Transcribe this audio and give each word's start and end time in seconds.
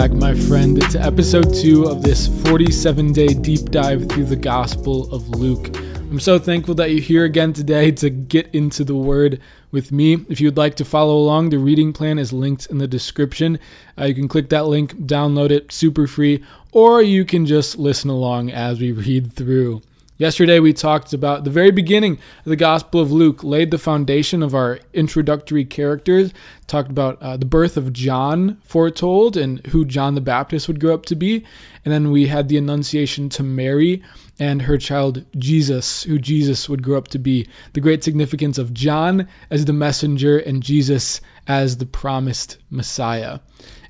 back, 0.00 0.12
my 0.12 0.34
friend, 0.34 0.80
to 0.90 0.98
episode 0.98 1.54
two 1.54 1.84
of 1.84 2.00
this 2.00 2.26
47 2.48 3.12
day 3.12 3.34
deep 3.34 3.70
dive 3.70 4.08
through 4.08 4.24
the 4.24 4.34
Gospel 4.34 5.12
of 5.12 5.28
Luke. 5.28 5.76
I'm 5.76 6.18
so 6.18 6.38
thankful 6.38 6.74
that 6.76 6.90
you're 6.90 7.02
here 7.02 7.24
again 7.26 7.52
today 7.52 7.90
to 7.90 8.08
get 8.08 8.48
into 8.54 8.82
the 8.82 8.94
Word 8.94 9.42
with 9.70 9.92
me. 9.92 10.24
If 10.30 10.40
you'd 10.40 10.56
like 10.56 10.76
to 10.76 10.86
follow 10.86 11.18
along, 11.18 11.50
the 11.50 11.58
reading 11.58 11.92
plan 11.92 12.18
is 12.18 12.32
linked 12.32 12.64
in 12.70 12.78
the 12.78 12.88
description. 12.88 13.58
Uh, 13.98 14.06
you 14.06 14.14
can 14.14 14.26
click 14.26 14.48
that 14.48 14.68
link, 14.68 14.94
download 14.94 15.50
it, 15.50 15.70
super 15.70 16.06
free, 16.06 16.42
or 16.72 17.02
you 17.02 17.26
can 17.26 17.44
just 17.44 17.76
listen 17.76 18.08
along 18.08 18.50
as 18.50 18.80
we 18.80 18.92
read 18.92 19.34
through. 19.34 19.82
Yesterday, 20.20 20.60
we 20.60 20.74
talked 20.74 21.14
about 21.14 21.44
the 21.44 21.50
very 21.50 21.70
beginning 21.70 22.18
of 22.40 22.50
the 22.50 22.54
Gospel 22.54 23.00
of 23.00 23.10
Luke, 23.10 23.42
laid 23.42 23.70
the 23.70 23.78
foundation 23.78 24.42
of 24.42 24.54
our 24.54 24.78
introductory 24.92 25.64
characters, 25.64 26.34
talked 26.66 26.90
about 26.90 27.16
uh, 27.22 27.38
the 27.38 27.46
birth 27.46 27.78
of 27.78 27.94
John 27.94 28.58
foretold 28.62 29.38
and 29.38 29.66
who 29.68 29.86
John 29.86 30.16
the 30.16 30.20
Baptist 30.20 30.68
would 30.68 30.78
grow 30.78 30.92
up 30.92 31.06
to 31.06 31.16
be. 31.16 31.42
And 31.86 31.94
then 31.94 32.10
we 32.10 32.26
had 32.26 32.50
the 32.50 32.58
Annunciation 32.58 33.30
to 33.30 33.42
Mary 33.42 34.02
and 34.38 34.60
her 34.60 34.76
child 34.76 35.24
Jesus, 35.38 36.02
who 36.02 36.18
Jesus 36.18 36.68
would 36.68 36.82
grow 36.82 36.98
up 36.98 37.08
to 37.08 37.18
be. 37.18 37.48
The 37.72 37.80
great 37.80 38.04
significance 38.04 38.58
of 38.58 38.74
John 38.74 39.26
as 39.48 39.64
the 39.64 39.72
messenger 39.72 40.38
and 40.38 40.62
Jesus 40.62 41.22
as 41.46 41.78
the 41.78 41.86
promised 41.86 42.58
Messiah. 42.68 43.38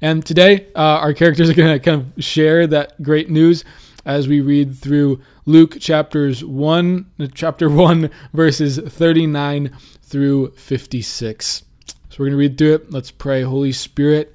And 0.01 0.25
today, 0.25 0.69
uh, 0.77 0.79
our 0.79 1.13
characters 1.13 1.51
are 1.51 1.55
going 1.55 1.77
to 1.77 1.85
kind 1.85 2.01
of 2.01 2.25
share 2.25 2.69
that 2.69 3.03
great 3.03 3.31
news 3.31 3.65
as 4.05 4.29
we 4.29 4.41
read 4.41 4.77
through 4.77 5.21
Luke 5.45 5.79
chapters 5.81 6.45
1 6.45 7.31
chapter 7.35 7.69
1 7.69 8.11
verses 8.33 8.79
39 8.79 9.77
through 10.03 10.51
56. 10.53 11.65
So 11.87 12.17
we're 12.19 12.27
going 12.27 12.33
to 12.33 12.37
read 12.39 12.59
through 12.59 12.75
it. 12.75 12.91
Let's 12.91 13.11
pray. 13.11 13.43
Holy 13.43 13.73
Spirit, 13.73 14.35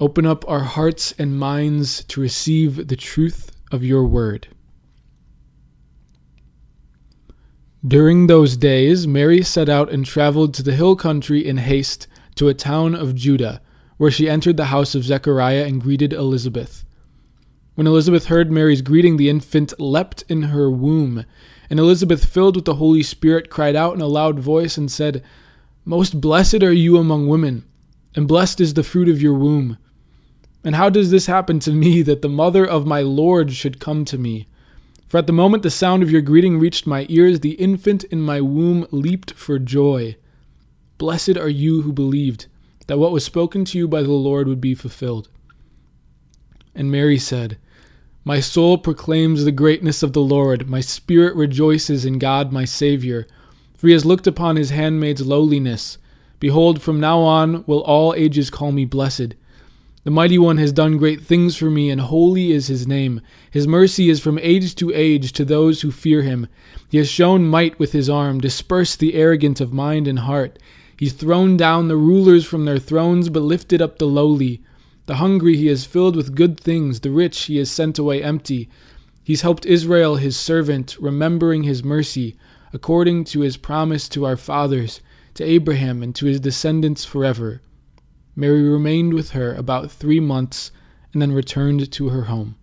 open 0.00 0.24
up 0.24 0.48
our 0.48 0.60
hearts 0.60 1.12
and 1.18 1.38
minds 1.38 2.04
to 2.04 2.20
receive 2.20 2.88
the 2.88 2.96
truth 2.96 3.52
of 3.70 3.84
your 3.84 4.04
word. 4.04 4.48
During 7.86 8.26
those 8.26 8.56
days, 8.56 9.06
Mary 9.06 9.42
set 9.42 9.68
out 9.68 9.92
and 9.92 10.04
traveled 10.04 10.54
to 10.54 10.62
the 10.62 10.74
hill 10.74 10.96
country 10.96 11.46
in 11.46 11.58
haste 11.58 12.08
to 12.36 12.48
a 12.48 12.54
town 12.54 12.94
of 12.94 13.14
Judah, 13.14 13.60
where 13.96 14.10
she 14.10 14.28
entered 14.28 14.56
the 14.56 14.66
house 14.66 14.94
of 14.94 15.04
Zechariah 15.04 15.64
and 15.64 15.80
greeted 15.80 16.12
Elizabeth. 16.12 16.85
When 17.76 17.86
Elizabeth 17.86 18.26
heard 18.26 18.50
Mary's 18.50 18.80
greeting, 18.80 19.18
the 19.18 19.28
infant 19.28 19.78
leapt 19.78 20.24
in 20.30 20.44
her 20.44 20.70
womb. 20.70 21.26
And 21.68 21.78
Elizabeth, 21.78 22.24
filled 22.24 22.56
with 22.56 22.64
the 22.64 22.76
Holy 22.76 23.02
Spirit, 23.02 23.50
cried 23.50 23.76
out 23.76 23.94
in 23.94 24.00
a 24.00 24.06
loud 24.06 24.38
voice 24.40 24.78
and 24.78 24.90
said, 24.90 25.22
Most 25.84 26.18
blessed 26.18 26.62
are 26.62 26.72
you 26.72 26.96
among 26.96 27.28
women, 27.28 27.66
and 28.14 28.26
blessed 28.26 28.62
is 28.62 28.72
the 28.72 28.82
fruit 28.82 29.10
of 29.10 29.20
your 29.20 29.34
womb. 29.34 29.76
And 30.64 30.74
how 30.74 30.88
does 30.88 31.10
this 31.10 31.26
happen 31.26 31.58
to 31.60 31.70
me 31.70 32.00
that 32.00 32.22
the 32.22 32.30
mother 32.30 32.64
of 32.66 32.86
my 32.86 33.02
Lord 33.02 33.52
should 33.52 33.78
come 33.78 34.06
to 34.06 34.16
me? 34.16 34.48
For 35.06 35.18
at 35.18 35.26
the 35.26 35.34
moment 35.34 35.62
the 35.62 35.70
sound 35.70 36.02
of 36.02 36.10
your 36.10 36.22
greeting 36.22 36.58
reached 36.58 36.86
my 36.86 37.04
ears, 37.10 37.40
the 37.40 37.52
infant 37.52 38.04
in 38.04 38.22
my 38.22 38.40
womb 38.40 38.86
leaped 38.90 39.34
for 39.34 39.58
joy. 39.58 40.16
Blessed 40.96 41.36
are 41.36 41.50
you 41.50 41.82
who 41.82 41.92
believed 41.92 42.46
that 42.86 42.98
what 42.98 43.12
was 43.12 43.22
spoken 43.22 43.66
to 43.66 43.76
you 43.76 43.86
by 43.86 44.02
the 44.02 44.12
Lord 44.12 44.48
would 44.48 44.62
be 44.62 44.74
fulfilled. 44.74 45.28
And 46.74 46.90
Mary 46.90 47.18
said, 47.18 47.58
my 48.26 48.40
soul 48.40 48.76
proclaims 48.76 49.44
the 49.44 49.52
greatness 49.52 50.02
of 50.02 50.12
the 50.12 50.20
Lord. 50.20 50.68
My 50.68 50.80
spirit 50.80 51.36
rejoices 51.36 52.04
in 52.04 52.18
God 52.18 52.52
my 52.52 52.64
Saviour, 52.64 53.24
for 53.76 53.86
he 53.86 53.92
has 53.92 54.04
looked 54.04 54.26
upon 54.26 54.56
his 54.56 54.70
handmaid's 54.70 55.24
lowliness. 55.24 55.96
Behold, 56.40 56.82
from 56.82 56.98
now 56.98 57.20
on 57.20 57.62
will 57.68 57.84
all 57.84 58.14
ages 58.14 58.50
call 58.50 58.72
me 58.72 58.84
blessed. 58.84 59.36
The 60.02 60.10
Mighty 60.10 60.38
One 60.38 60.58
has 60.58 60.72
done 60.72 60.96
great 60.96 61.22
things 61.22 61.56
for 61.56 61.70
me, 61.70 61.88
and 61.88 62.00
holy 62.00 62.50
is 62.50 62.66
his 62.66 62.84
name. 62.84 63.20
His 63.48 63.68
mercy 63.68 64.10
is 64.10 64.18
from 64.18 64.40
age 64.40 64.74
to 64.74 64.92
age 64.92 65.30
to 65.34 65.44
those 65.44 65.82
who 65.82 65.92
fear 65.92 66.22
him. 66.22 66.48
He 66.90 66.98
has 66.98 67.08
shown 67.08 67.46
might 67.46 67.78
with 67.78 67.92
his 67.92 68.10
arm, 68.10 68.40
dispersed 68.40 68.98
the 68.98 69.14
arrogant 69.14 69.60
of 69.60 69.72
mind 69.72 70.08
and 70.08 70.18
heart. 70.18 70.58
He's 70.98 71.12
thrown 71.12 71.56
down 71.56 71.86
the 71.86 71.96
rulers 71.96 72.44
from 72.44 72.64
their 72.64 72.80
thrones, 72.80 73.28
but 73.28 73.44
lifted 73.44 73.80
up 73.80 74.00
the 74.00 74.06
lowly. 74.06 74.62
The 75.06 75.16
hungry 75.16 75.56
he 75.56 75.68
has 75.68 75.84
filled 75.84 76.16
with 76.16 76.34
good 76.34 76.58
things, 76.58 77.00
the 77.00 77.10
rich 77.10 77.44
he 77.44 77.56
has 77.58 77.70
sent 77.70 77.98
away 77.98 78.22
empty. 78.22 78.68
He's 79.22 79.42
helped 79.42 79.64
Israel 79.64 80.16
his 80.16 80.36
servant, 80.36 80.96
remembering 81.00 81.62
his 81.62 81.84
mercy, 81.84 82.36
according 82.72 83.24
to 83.24 83.40
his 83.40 83.56
promise 83.56 84.08
to 84.10 84.26
our 84.26 84.36
fathers, 84.36 85.00
to 85.34 85.44
Abraham, 85.44 86.02
and 86.02 86.14
to 86.16 86.26
his 86.26 86.40
descendants 86.40 87.04
forever. 87.04 87.62
Mary 88.34 88.68
remained 88.68 89.14
with 89.14 89.30
her 89.30 89.54
about 89.54 89.90
three 89.90 90.20
months 90.20 90.70
and 91.12 91.22
then 91.22 91.32
returned 91.32 91.90
to 91.90 92.08
her 92.10 92.24
home. 92.24 92.56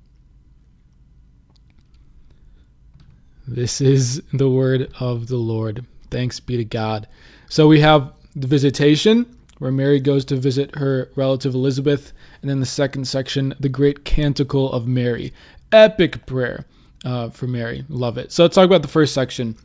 This 3.47 3.81
is 3.81 4.21
the 4.31 4.49
word 4.49 4.93
of 4.99 5.27
the 5.27 5.37
Lord. 5.37 5.85
Thanks 6.09 6.39
be 6.39 6.57
to 6.57 6.63
God. 6.63 7.07
So 7.49 7.67
we 7.67 7.79
have 7.81 8.13
the 8.35 8.47
visitation 8.47 9.35
where 9.59 9.71
Mary 9.71 9.99
goes 9.99 10.25
to 10.25 10.35
visit 10.35 10.75
her 10.75 11.11
relative 11.15 11.53
Elizabeth, 11.53 12.13
and 12.41 12.49
then 12.49 12.59
the 12.59 12.65
second 12.65 13.07
section, 13.07 13.53
the 13.59 13.69
great 13.69 14.03
canticle 14.05 14.71
of 14.71 14.87
Mary. 14.87 15.33
Epic 15.71 16.25
prayer 16.25 16.65
uh, 17.05 17.29
for 17.29 17.47
Mary. 17.47 17.85
Love 17.89 18.17
it. 18.17 18.31
So 18.31 18.43
let's 18.43 18.55
talk 18.55 18.65
about 18.65 18.81
the 18.81 18.87
first 18.87 19.13
section. 19.13 19.55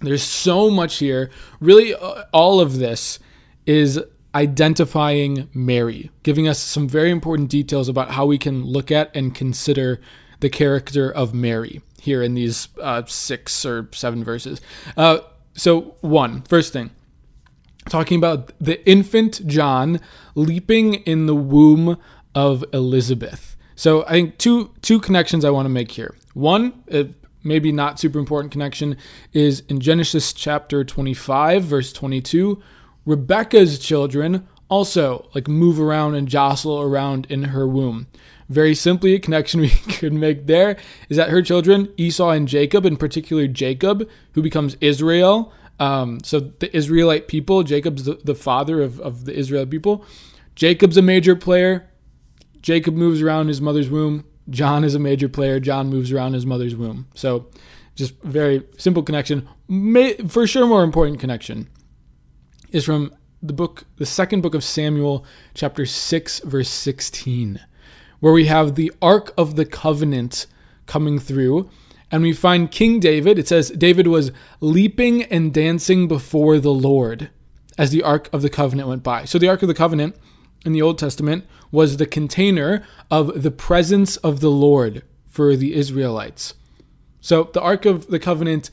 There's 0.00 0.22
so 0.22 0.70
much 0.70 0.98
here. 0.98 1.30
Really, 1.60 1.94
uh, 1.94 2.24
all 2.32 2.60
of 2.60 2.78
this 2.78 3.18
is 3.66 4.00
identifying 4.34 5.48
Mary, 5.54 6.10
giving 6.22 6.48
us 6.48 6.58
some 6.58 6.88
very 6.88 7.10
important 7.10 7.50
details 7.50 7.88
about 7.88 8.12
how 8.12 8.26
we 8.26 8.38
can 8.38 8.64
look 8.64 8.90
at 8.90 9.14
and 9.14 9.34
consider 9.34 10.00
the 10.40 10.48
character 10.48 11.10
of 11.10 11.34
Mary 11.34 11.82
here 12.00 12.22
in 12.22 12.34
these 12.34 12.68
uh, 12.80 13.04
six 13.06 13.64
or 13.64 13.88
seven 13.92 14.24
verses. 14.24 14.60
Uh, 14.96 15.18
so, 15.54 15.96
one, 16.00 16.42
first 16.42 16.72
thing, 16.72 16.90
talking 17.92 18.16
about 18.16 18.52
the 18.58 18.84
infant 18.88 19.46
John 19.46 20.00
leaping 20.34 20.94
in 20.94 21.26
the 21.26 21.34
womb 21.34 21.98
of 22.34 22.64
Elizabeth. 22.72 23.54
So 23.76 24.04
I 24.06 24.12
think 24.12 24.38
two 24.38 24.72
two 24.80 24.98
connections 24.98 25.44
I 25.44 25.50
want 25.50 25.66
to 25.66 25.70
make 25.70 25.90
here. 25.90 26.16
One, 26.32 26.82
maybe 27.44 27.70
not 27.70 28.00
super 28.00 28.18
important 28.18 28.50
connection, 28.50 28.96
is 29.34 29.60
in 29.68 29.78
Genesis 29.78 30.32
chapter 30.32 30.84
25, 30.84 31.64
verse 31.64 31.92
22. 31.92 32.62
Rebecca's 33.04 33.78
children 33.78 34.48
also 34.70 35.28
like 35.34 35.46
move 35.46 35.78
around 35.78 36.14
and 36.14 36.28
jostle 36.28 36.80
around 36.80 37.26
in 37.28 37.42
her 37.42 37.68
womb. 37.68 38.06
Very 38.48 38.74
simply, 38.74 39.14
a 39.14 39.18
connection 39.18 39.60
we 39.60 39.68
could 39.68 40.14
make 40.14 40.46
there 40.46 40.78
is 41.10 41.18
that 41.18 41.28
her 41.28 41.42
children, 41.42 41.92
Esau 41.98 42.30
and 42.30 42.48
Jacob, 42.48 42.86
in 42.86 42.96
particular 42.96 43.46
Jacob, 43.46 44.08
who 44.32 44.40
becomes 44.40 44.78
Israel, 44.80 45.52
um, 45.82 46.20
so 46.22 46.38
the 46.38 46.74
Israelite 46.76 47.26
people, 47.26 47.64
Jacob's 47.64 48.04
the, 48.04 48.14
the 48.22 48.36
father 48.36 48.80
of, 48.82 49.00
of 49.00 49.24
the 49.24 49.34
Israel 49.36 49.66
people. 49.66 50.06
Jacob's 50.54 50.96
a 50.96 51.02
major 51.02 51.34
player. 51.34 51.90
Jacob 52.60 52.94
moves 52.94 53.20
around 53.20 53.48
his 53.48 53.60
mother's 53.60 53.90
womb. 53.90 54.24
John 54.48 54.84
is 54.84 54.94
a 54.94 55.00
major 55.00 55.28
player. 55.28 55.58
John 55.58 55.88
moves 55.88 56.12
around 56.12 56.34
his 56.34 56.46
mother's 56.46 56.76
womb. 56.76 57.08
So 57.16 57.48
just 57.96 58.14
very 58.22 58.62
simple 58.78 59.02
connection. 59.02 59.48
May, 59.66 60.14
for 60.28 60.46
sure, 60.46 60.68
more 60.68 60.84
important 60.84 61.18
connection 61.18 61.68
is 62.70 62.84
from 62.84 63.12
the 63.42 63.52
book, 63.52 63.82
the 63.96 64.06
second 64.06 64.40
book 64.40 64.54
of 64.54 64.62
Samuel, 64.62 65.26
chapter 65.52 65.84
6, 65.84 66.40
verse 66.40 66.68
16, 66.68 67.58
where 68.20 68.32
we 68.32 68.46
have 68.46 68.76
the 68.76 68.92
Ark 69.02 69.34
of 69.36 69.56
the 69.56 69.64
Covenant 69.64 70.46
coming 70.86 71.18
through 71.18 71.68
and 72.12 72.22
we 72.22 72.34
find 72.34 72.70
King 72.70 73.00
David. 73.00 73.38
It 73.38 73.48
says 73.48 73.70
David 73.70 74.06
was 74.06 74.30
leaping 74.60 75.22
and 75.24 75.52
dancing 75.52 76.06
before 76.06 76.58
the 76.58 76.72
Lord 76.72 77.30
as 77.78 77.90
the 77.90 78.02
Ark 78.02 78.28
of 78.32 78.42
the 78.42 78.50
Covenant 78.50 78.88
went 78.88 79.02
by. 79.02 79.24
So 79.24 79.38
the 79.38 79.48
Ark 79.48 79.62
of 79.62 79.68
the 79.68 79.74
Covenant 79.74 80.14
in 80.66 80.72
the 80.72 80.82
Old 80.82 80.98
Testament 80.98 81.46
was 81.70 81.96
the 81.96 82.06
container 82.06 82.86
of 83.10 83.42
the 83.42 83.50
presence 83.50 84.18
of 84.18 84.40
the 84.40 84.50
Lord 84.50 85.02
for 85.26 85.56
the 85.56 85.74
Israelites. 85.74 86.52
So 87.22 87.44
the 87.52 87.62
Ark 87.62 87.86
of 87.86 88.08
the 88.08 88.18
Covenant 88.18 88.70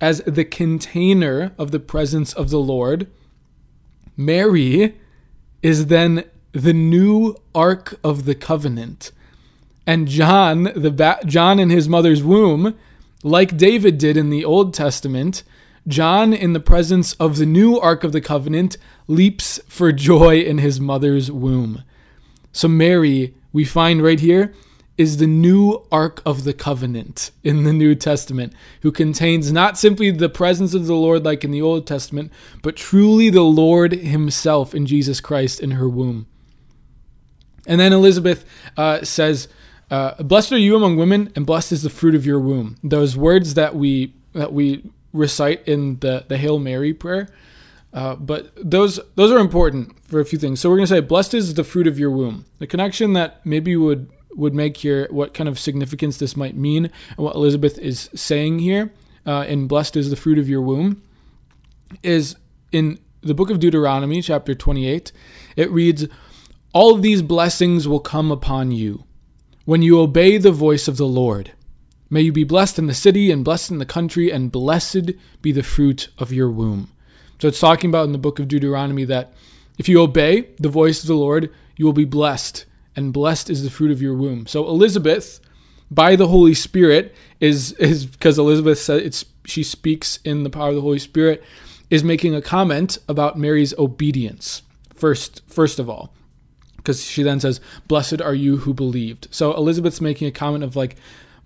as 0.00 0.22
the 0.26 0.44
container 0.44 1.52
of 1.58 1.70
the 1.70 1.80
presence 1.80 2.32
of 2.32 2.50
the 2.50 2.58
Lord, 2.58 3.06
Mary 4.16 4.98
is 5.62 5.86
then 5.86 6.24
the 6.52 6.72
new 6.72 7.36
Ark 7.54 7.98
of 8.02 8.24
the 8.24 8.34
Covenant. 8.34 9.12
And 9.86 10.08
John, 10.08 10.72
the 10.74 10.90
ba- 10.90 11.20
John 11.26 11.58
in 11.58 11.70
his 11.70 11.88
mother's 11.88 12.22
womb, 12.22 12.74
like 13.22 13.56
David 13.56 13.98
did 13.98 14.16
in 14.16 14.30
the 14.30 14.44
Old 14.44 14.74
Testament, 14.74 15.42
John, 15.86 16.32
in 16.32 16.54
the 16.54 16.60
presence 16.60 17.12
of 17.14 17.36
the 17.36 17.46
new 17.46 17.78
Ark 17.78 18.04
of 18.04 18.12
the 18.12 18.20
Covenant, 18.20 18.78
leaps 19.06 19.60
for 19.68 19.92
joy 19.92 20.40
in 20.40 20.58
his 20.58 20.80
mother's 20.80 21.30
womb. 21.30 21.82
So, 22.52 22.68
Mary, 22.68 23.34
we 23.52 23.64
find 23.64 24.02
right 24.02 24.20
here, 24.20 24.54
is 24.96 25.16
the 25.16 25.26
new 25.26 25.84
Ark 25.90 26.22
of 26.24 26.44
the 26.44 26.52
Covenant 26.52 27.32
in 27.42 27.64
the 27.64 27.72
New 27.72 27.94
Testament, 27.94 28.52
who 28.82 28.92
contains 28.92 29.52
not 29.52 29.76
simply 29.76 30.10
the 30.10 30.28
presence 30.28 30.72
of 30.72 30.86
the 30.86 30.94
Lord 30.94 31.24
like 31.24 31.44
in 31.44 31.50
the 31.50 31.62
Old 31.62 31.86
Testament, 31.86 32.32
but 32.62 32.76
truly 32.76 33.28
the 33.28 33.42
Lord 33.42 33.92
Himself 33.92 34.74
in 34.74 34.86
Jesus 34.86 35.20
Christ 35.20 35.60
in 35.60 35.72
her 35.72 35.88
womb. 35.88 36.26
And 37.66 37.80
then 37.80 37.92
Elizabeth 37.92 38.44
uh, 38.76 39.02
says, 39.02 39.48
uh, 39.90 40.22
"Blessed 40.22 40.52
are 40.52 40.58
you 40.58 40.76
among 40.76 40.96
women, 40.96 41.32
and 41.36 41.46
blessed 41.46 41.72
is 41.72 41.82
the 41.82 41.90
fruit 41.90 42.14
of 42.14 42.24
your 42.26 42.40
womb." 42.40 42.76
Those 42.82 43.16
words 43.16 43.54
that 43.54 43.74
we 43.76 44.14
that 44.32 44.52
we 44.52 44.82
recite 45.12 45.66
in 45.66 45.98
the 46.00 46.24
the 46.28 46.36
Hail 46.36 46.58
Mary 46.58 46.92
prayer, 46.92 47.28
uh, 47.92 48.16
but 48.16 48.52
those 48.56 49.00
those 49.14 49.30
are 49.30 49.38
important 49.38 49.96
for 50.04 50.20
a 50.20 50.24
few 50.24 50.38
things. 50.38 50.60
So 50.60 50.68
we're 50.68 50.76
going 50.76 50.88
to 50.88 50.94
say, 50.94 51.00
"Blessed 51.00 51.34
is 51.34 51.54
the 51.54 51.64
fruit 51.64 51.86
of 51.86 51.98
your 51.98 52.10
womb." 52.10 52.44
The 52.58 52.66
connection 52.66 53.12
that 53.14 53.44
maybe 53.44 53.76
would 53.76 54.10
would 54.34 54.54
make 54.54 54.76
here, 54.76 55.06
what 55.10 55.32
kind 55.32 55.48
of 55.48 55.60
significance 55.60 56.16
this 56.16 56.36
might 56.36 56.56
mean, 56.56 56.86
and 56.86 57.18
what 57.18 57.36
Elizabeth 57.36 57.78
is 57.78 58.10
saying 58.14 58.58
here, 58.58 58.92
uh, 59.26 59.44
in 59.46 59.68
"Blessed 59.68 59.96
is 59.96 60.10
the 60.10 60.16
fruit 60.16 60.38
of 60.38 60.48
your 60.48 60.60
womb," 60.60 61.02
is 62.02 62.34
in 62.72 62.98
the 63.20 63.34
book 63.34 63.48
of 63.50 63.60
Deuteronomy, 63.60 64.20
chapter 64.20 64.54
twenty-eight. 64.54 65.12
It 65.54 65.70
reads, 65.70 66.06
"All 66.72 66.96
these 66.96 67.22
blessings 67.22 67.86
will 67.86 68.00
come 68.00 68.32
upon 68.32 68.72
you." 68.72 69.04
When 69.64 69.82
you 69.82 69.98
obey 70.00 70.36
the 70.36 70.52
voice 70.52 70.88
of 70.88 70.96
the 70.96 71.06
Lord. 71.06 71.52
May 72.10 72.20
you 72.20 72.32
be 72.32 72.44
blessed 72.44 72.78
in 72.78 72.86
the 72.86 72.94
city 72.94 73.30
and 73.30 73.44
blessed 73.44 73.70
in 73.70 73.78
the 73.78 73.86
country, 73.86 74.30
and 74.30 74.52
blessed 74.52 75.12
be 75.42 75.52
the 75.52 75.62
fruit 75.62 76.08
of 76.18 76.32
your 76.32 76.50
womb. 76.50 76.92
So 77.40 77.48
it's 77.48 77.60
talking 77.60 77.90
about 77.90 78.04
in 78.06 78.12
the 78.12 78.18
book 78.18 78.38
of 78.38 78.48
Deuteronomy 78.48 79.04
that 79.06 79.32
if 79.78 79.88
you 79.88 80.00
obey 80.00 80.48
the 80.58 80.68
voice 80.68 81.02
of 81.02 81.08
the 81.08 81.14
Lord, 81.14 81.50
you 81.76 81.84
will 81.84 81.92
be 81.92 82.04
blessed, 82.04 82.66
and 82.94 83.12
blessed 83.12 83.50
is 83.50 83.62
the 83.62 83.70
fruit 83.70 83.90
of 83.90 84.02
your 84.02 84.14
womb. 84.14 84.46
So 84.46 84.68
Elizabeth, 84.68 85.40
by 85.90 86.14
the 86.14 86.28
Holy 86.28 86.54
Spirit, 86.54 87.14
is 87.40 87.72
is 87.72 88.06
because 88.06 88.38
Elizabeth 88.38 88.78
said 88.78 89.02
it's 89.02 89.24
she 89.44 89.62
speaks 89.62 90.18
in 90.24 90.42
the 90.42 90.50
power 90.50 90.68
of 90.68 90.74
the 90.74 90.80
Holy 90.80 90.98
Spirit, 90.98 91.42
is 91.90 92.04
making 92.04 92.34
a 92.34 92.42
comment 92.42 92.98
about 93.08 93.38
Mary's 93.38 93.74
obedience. 93.78 94.62
First, 94.94 95.42
first 95.48 95.78
of 95.78 95.90
all 95.90 96.14
because 96.84 97.02
she 97.02 97.22
then 97.22 97.40
says, 97.40 97.60
Blessed 97.88 98.20
are 98.20 98.34
you 98.34 98.58
who 98.58 98.74
believed. 98.74 99.26
So 99.30 99.54
Elizabeth's 99.54 100.02
making 100.02 100.28
a 100.28 100.32
comment 100.32 100.62
of 100.62 100.76
like, 100.76 100.96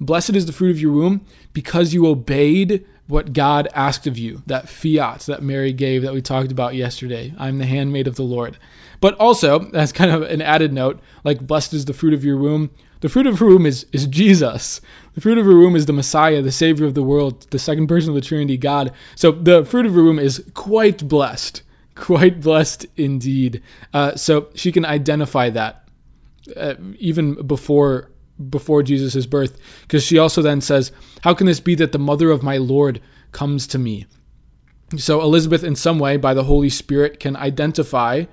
Blessed 0.00 0.34
is 0.34 0.46
the 0.46 0.52
fruit 0.52 0.70
of 0.70 0.80
your 0.80 0.92
womb 0.92 1.24
because 1.52 1.94
you 1.94 2.06
obeyed 2.06 2.84
what 3.06 3.32
God 3.32 3.68
asked 3.74 4.06
of 4.06 4.18
you, 4.18 4.42
that 4.46 4.68
fiat 4.68 5.20
that 5.20 5.42
Mary 5.42 5.72
gave 5.72 6.02
that 6.02 6.12
we 6.12 6.20
talked 6.20 6.52
about 6.52 6.74
yesterday. 6.74 7.32
I'm 7.38 7.58
the 7.58 7.66
handmaid 7.66 8.06
of 8.06 8.16
the 8.16 8.22
Lord. 8.22 8.58
But 9.00 9.14
also, 9.14 9.70
as 9.70 9.92
kind 9.92 10.10
of 10.10 10.22
an 10.22 10.42
added 10.42 10.72
note, 10.72 11.00
like, 11.24 11.46
Blessed 11.46 11.72
is 11.72 11.84
the 11.84 11.94
fruit 11.94 12.14
of 12.14 12.24
your 12.24 12.36
womb. 12.36 12.70
The 13.00 13.08
fruit 13.08 13.28
of 13.28 13.38
her 13.38 13.46
womb 13.46 13.64
is, 13.64 13.86
is 13.92 14.06
Jesus. 14.06 14.80
The 15.14 15.20
fruit 15.20 15.38
of 15.38 15.46
her 15.46 15.56
womb 15.56 15.76
is 15.76 15.86
the 15.86 15.92
Messiah, 15.92 16.42
the 16.42 16.50
Savior 16.50 16.84
of 16.84 16.94
the 16.94 17.02
world, 17.02 17.46
the 17.50 17.58
second 17.58 17.86
person 17.86 18.10
of 18.10 18.16
the 18.16 18.20
Trinity, 18.20 18.56
God. 18.56 18.92
So 19.14 19.30
the 19.30 19.64
fruit 19.64 19.86
of 19.86 19.94
her 19.94 20.02
womb 20.02 20.18
is 20.18 20.44
quite 20.54 21.06
blessed 21.08 21.62
quite 21.98 22.40
blessed 22.40 22.86
indeed. 22.96 23.62
Uh, 23.92 24.14
so 24.16 24.48
she 24.54 24.72
can 24.72 24.84
identify 24.84 25.50
that 25.50 25.88
uh, 26.56 26.74
even 26.98 27.46
before 27.46 28.10
before 28.50 28.84
Jesus' 28.84 29.26
birth, 29.26 29.58
because 29.82 30.04
she 30.04 30.18
also 30.18 30.42
then 30.42 30.60
says, 30.60 30.92
"How 31.22 31.34
can 31.34 31.46
this 31.46 31.60
be 31.60 31.74
that 31.74 31.92
the 31.92 31.98
mother 31.98 32.30
of 32.30 32.42
my 32.42 32.56
Lord 32.56 33.00
comes 33.32 33.66
to 33.68 33.78
me?" 33.78 34.06
So 34.96 35.20
Elizabeth, 35.20 35.64
in 35.64 35.76
some 35.76 35.98
way, 35.98 36.16
by 36.16 36.34
the 36.34 36.44
Holy 36.44 36.70
Spirit, 36.70 37.20
can 37.20 37.36
identify 37.36 38.24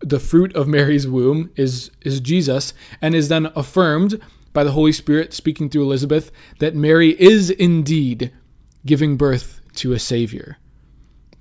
the 0.00 0.20
fruit 0.20 0.54
of 0.56 0.66
Mary's 0.66 1.06
womb 1.06 1.50
is 1.56 1.90
is 2.02 2.20
Jesus, 2.20 2.72
and 3.00 3.14
is 3.14 3.28
then 3.28 3.50
affirmed 3.56 4.20
by 4.52 4.64
the 4.64 4.72
Holy 4.72 4.92
Spirit 4.92 5.32
speaking 5.32 5.68
through 5.68 5.82
Elizabeth 5.82 6.30
that 6.58 6.74
Mary 6.74 7.20
is 7.20 7.50
indeed 7.50 8.32
giving 8.84 9.16
birth 9.16 9.60
to 9.74 9.92
a 9.92 9.98
Savior 9.98 10.58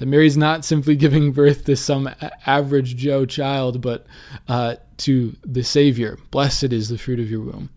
that 0.02 0.08
Mary's 0.08 0.38
not 0.38 0.66
simply 0.66 0.96
giving 0.98 1.32
birth 1.32 1.66
to 1.66 1.76
some 1.76 2.10
average 2.46 2.98
Joe 2.98 3.26
child, 3.26 3.82
but 3.82 4.06
uh, 4.48 4.76
to 4.98 5.36
the 5.44 5.64
Savior. 5.64 6.18
Blessed 6.32 6.74
is 6.74 6.90
the 6.90 6.98
fruit 6.98 7.20
of 7.20 7.30
your 7.32 7.42
womb. 7.42 7.70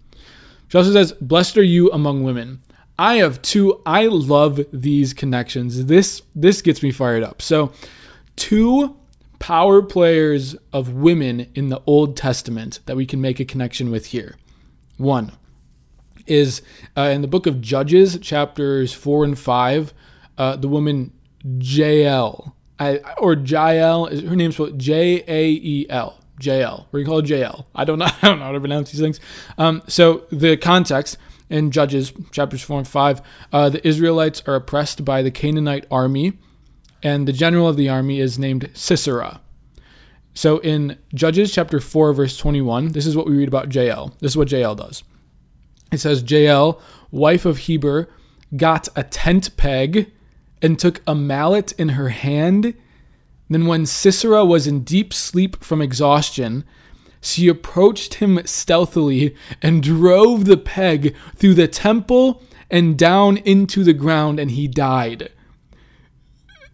She 0.68 0.78
also 0.78 0.92
says, 0.92 1.12
Blessed 1.20 1.56
are 1.58 1.62
you 1.62 1.90
among 1.92 2.24
women. 2.24 2.60
I 2.98 3.16
have 3.16 3.42
two, 3.42 3.80
I 3.86 4.06
love 4.06 4.60
these 4.72 5.12
connections. 5.12 5.86
This 5.86 6.22
this 6.34 6.62
gets 6.62 6.82
me 6.82 6.92
fired 6.92 7.22
up. 7.22 7.42
So 7.42 7.72
two 8.36 8.96
power 9.38 9.82
players 9.82 10.56
of 10.72 10.94
women 10.94 11.50
in 11.54 11.68
the 11.68 11.82
Old 11.86 12.16
Testament 12.16 12.80
that 12.86 12.96
we 12.96 13.04
can 13.04 13.20
make 13.20 13.40
a 13.40 13.44
connection 13.44 13.90
with 13.90 14.06
here. 14.06 14.36
One 14.96 15.32
is 16.26 16.62
uh, 16.96 17.10
in 17.12 17.20
the 17.20 17.28
book 17.28 17.46
of 17.46 17.60
Judges, 17.60 18.18
chapters 18.20 18.92
four 18.92 19.24
and 19.24 19.38
five, 19.38 19.92
uh, 20.38 20.56
the 20.56 20.68
woman 20.68 21.12
Jael. 21.44 22.56
I, 22.78 22.98
or 23.18 23.34
Jael 23.34 24.06
is 24.06 24.22
her 24.22 24.34
name's 24.34 24.60
J 24.76 25.22
A 25.26 25.50
E 25.50 25.86
L. 25.88 26.18
JL. 26.40 26.86
We're 26.90 27.00
gonna 27.00 27.08
call 27.08 27.18
it 27.20 27.26
JL. 27.26 27.66
I 27.74 27.84
don't 27.84 27.98
know. 27.98 28.06
I 28.22 28.28
don't 28.28 28.38
know 28.38 28.46
how 28.46 28.52
to 28.52 28.60
pronounce 28.60 28.90
these 28.90 29.00
things. 29.00 29.20
Um, 29.58 29.82
so 29.86 30.24
the 30.30 30.56
context 30.56 31.18
in 31.50 31.70
Judges 31.70 32.12
chapters 32.32 32.62
four 32.62 32.78
and 32.78 32.88
five, 32.88 33.22
uh, 33.52 33.68
the 33.68 33.86
Israelites 33.86 34.42
are 34.46 34.56
oppressed 34.56 35.04
by 35.04 35.22
the 35.22 35.30
Canaanite 35.30 35.86
army, 35.90 36.32
and 37.02 37.28
the 37.28 37.32
general 37.32 37.68
of 37.68 37.76
the 37.76 37.88
army 37.88 38.20
is 38.20 38.38
named 38.38 38.70
Sisera. 38.74 39.40
So 40.34 40.58
in 40.58 40.98
Judges 41.14 41.52
chapter 41.52 41.80
four 41.80 42.12
verse 42.12 42.36
twenty 42.36 42.60
one, 42.60 42.92
this 42.92 43.06
is 43.06 43.16
what 43.16 43.26
we 43.26 43.36
read 43.36 43.48
about 43.48 43.68
JL. 43.68 44.18
This 44.18 44.32
is 44.32 44.36
what 44.36 44.48
JL 44.48 44.76
does. 44.76 45.04
It 45.92 45.98
says 45.98 46.24
JL, 46.24 46.80
wife 47.12 47.44
of 47.44 47.58
Heber, 47.58 48.08
got 48.56 48.88
a 48.96 49.04
tent 49.04 49.56
peg 49.56 50.10
and 50.62 50.78
took 50.78 51.02
a 51.06 51.14
mallet 51.14 51.72
in 51.72 51.90
her 51.90 52.08
hand. 52.08 52.74
Then, 53.48 53.66
when 53.66 53.86
Sisera 53.86 54.44
was 54.44 54.66
in 54.66 54.84
deep 54.84 55.12
sleep 55.12 55.62
from 55.62 55.82
exhaustion, 55.82 56.64
she 57.20 57.48
approached 57.48 58.14
him 58.14 58.40
stealthily 58.44 59.34
and 59.62 59.82
drove 59.82 60.44
the 60.44 60.56
peg 60.56 61.14
through 61.36 61.54
the 61.54 61.68
temple 61.68 62.42
and 62.70 62.98
down 62.98 63.36
into 63.38 63.84
the 63.84 63.92
ground, 63.92 64.40
and 64.40 64.50
he 64.50 64.66
died. 64.66 65.30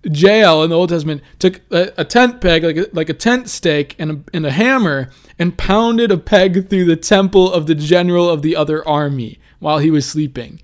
Jael 0.02 0.62
in 0.62 0.70
the 0.70 0.76
Old 0.76 0.88
Testament 0.88 1.22
took 1.38 1.60
a, 1.70 1.92
a 1.98 2.04
tent 2.04 2.40
peg, 2.40 2.64
like 2.64 2.76
a, 2.76 2.86
like 2.92 3.08
a 3.08 3.14
tent 3.14 3.48
stake, 3.48 3.94
and 3.98 4.10
a, 4.10 4.20
and 4.32 4.46
a 4.46 4.50
hammer, 4.50 5.10
and 5.38 5.58
pounded 5.58 6.10
a 6.10 6.16
peg 6.16 6.68
through 6.68 6.86
the 6.86 6.96
temple 6.96 7.52
of 7.52 7.66
the 7.66 7.74
general 7.74 8.28
of 8.30 8.42
the 8.42 8.56
other 8.56 8.86
army 8.86 9.38
while 9.58 9.78
he 9.78 9.90
was 9.90 10.08
sleeping 10.08 10.60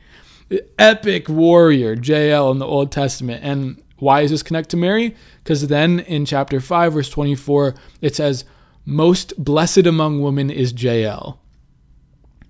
epic 0.78 1.28
warrior, 1.28 1.94
Jael, 1.94 2.50
in 2.50 2.58
the 2.58 2.66
Old 2.66 2.93
Testament. 2.93 3.43
And 3.43 3.82
why 3.98 4.20
is 4.20 4.31
this 4.31 4.43
connect 4.43 4.70
to 4.70 4.76
Mary? 4.76 5.14
Because 5.43 5.66
then 5.66 6.00
in 6.00 6.25
chapter 6.25 6.60
5, 6.60 6.93
verse 6.93 7.10
24, 7.10 7.74
it 8.00 8.15
says, 8.15 8.44
Most 8.84 9.32
blessed 9.43 9.86
among 9.86 10.20
women 10.20 10.50
is 10.50 10.81
Jael. 10.81 11.41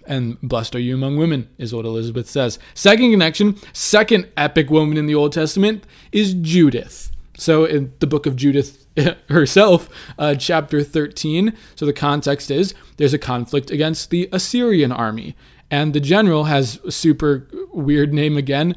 And 0.07 0.41
blessed 0.41 0.77
are 0.77 0.81
you 0.81 0.95
among 0.95 1.17
women, 1.17 1.49
is 1.59 1.75
what 1.75 1.85
Elizabeth 1.85 2.29
says. 2.29 2.59
Second 2.75 3.11
connection, 3.11 3.57
second 3.73 4.29
epic 4.37 4.71
woman 4.71 4.97
in 4.97 5.07
the 5.07 5.15
Old 5.15 5.33
Testament 5.33 5.85
is 6.13 6.35
Judith. 6.35 7.11
So 7.37 7.65
in 7.65 7.93
the 7.99 8.07
book 8.07 8.27
of 8.27 8.37
Judith 8.37 8.87
herself, 9.29 9.89
uh, 10.19 10.35
chapter 10.37 10.83
13, 10.83 11.53
so 11.75 11.87
the 11.87 11.93
context 11.93 12.51
is 12.51 12.75
there's 12.97 13.15
a 13.15 13.19
conflict 13.19 13.71
against 13.71 14.11
the 14.11 14.29
Assyrian 14.33 14.93
army. 14.93 15.37
And 15.71 15.93
the 15.93 16.01
general 16.01 16.45
has 16.45 16.81
a 16.85 16.93
super 16.93 17.49
weird 17.73 18.13
name 18.13 18.37
again, 18.37 18.77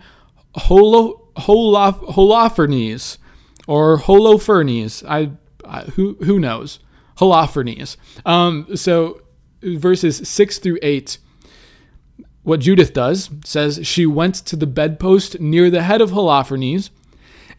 Holo, 0.55 1.27
Holof, 1.38 2.00
Holofernes 2.13 3.17
or 3.67 4.00
Holofernes. 4.00 5.03
I, 5.08 5.31
I, 5.65 5.81
who 5.91 6.17
who 6.24 6.39
knows? 6.39 6.79
Holofernes. 7.17 7.98
Um, 8.25 8.75
so 8.75 9.22
verses 9.62 10.27
six 10.27 10.58
through 10.58 10.79
eight. 10.81 11.19
What 12.43 12.62
Judith 12.62 12.93
does 12.93 13.29
says 13.46 13.81
she 13.84 14.05
went 14.05 14.36
to 14.36 14.55
the 14.55 14.65
bedpost 14.65 15.39
near 15.39 15.69
the 15.69 15.84
head 15.84 16.01
of 16.01 16.12
Holofernes, 16.12 16.89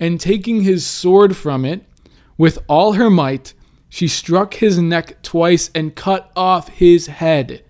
and 0.01 0.19
taking 0.19 0.63
his 0.63 0.85
sword 0.85 1.37
from 1.37 1.65
it 1.65 1.85
with 2.37 2.59
all 2.67 2.95
her 2.95 3.11
might, 3.11 3.55
she 3.89 4.09
struck 4.09 4.55
his 4.55 4.79
neck 4.79 5.23
twice 5.23 5.71
and 5.75 5.95
cut 5.95 6.33
off 6.35 6.69
his 6.69 7.07
head 7.07 7.63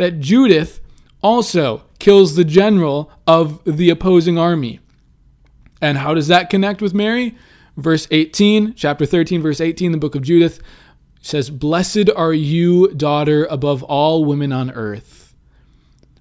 that 0.00 0.18
Judith 0.18 0.80
also 1.20 1.84
kills 1.98 2.34
the 2.34 2.42
general 2.42 3.12
of 3.26 3.62
the 3.66 3.90
opposing 3.90 4.38
army. 4.38 4.80
And 5.82 5.98
how 5.98 6.14
does 6.14 6.28
that 6.28 6.48
connect 6.48 6.80
with 6.80 6.94
Mary? 6.94 7.36
Verse 7.76 8.08
18, 8.10 8.72
chapter 8.76 9.04
13, 9.04 9.42
verse 9.42 9.60
18, 9.60 9.92
the 9.92 9.98
book 9.98 10.14
of 10.14 10.22
Judith 10.22 10.62
says, 11.20 11.50
Blessed 11.50 12.08
are 12.16 12.32
you, 12.32 12.88
daughter, 12.94 13.44
above 13.50 13.82
all 13.82 14.24
women 14.24 14.54
on 14.54 14.70
earth. 14.70 15.34